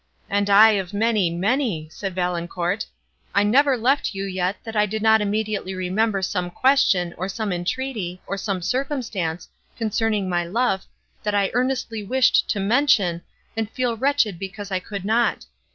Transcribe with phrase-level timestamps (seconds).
[0.31, 2.87] "And I of many—many!" said Valancourt;
[3.35, 7.53] "I never left you yet, that I did not immediately remember some question, or some
[7.53, 10.87] entreaty, or some circumstance, concerning my love,
[11.21, 13.21] that I earnestly wished to mention,
[13.55, 15.45] and feel wretched because I could not.